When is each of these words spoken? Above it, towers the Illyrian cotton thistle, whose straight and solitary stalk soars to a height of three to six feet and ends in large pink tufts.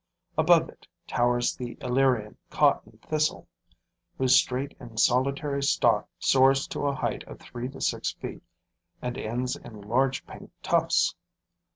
Above 0.35 0.67
it, 0.67 0.87
towers 1.05 1.55
the 1.55 1.77
Illyrian 1.79 2.35
cotton 2.49 2.97
thistle, 3.07 3.47
whose 4.17 4.35
straight 4.35 4.75
and 4.79 4.99
solitary 4.99 5.61
stalk 5.61 6.09
soars 6.17 6.65
to 6.65 6.87
a 6.87 6.95
height 6.95 7.23
of 7.25 7.39
three 7.39 7.69
to 7.69 7.79
six 7.79 8.11
feet 8.13 8.41
and 8.99 9.15
ends 9.15 9.55
in 9.55 9.79
large 9.79 10.25
pink 10.25 10.49
tufts. 10.63 11.13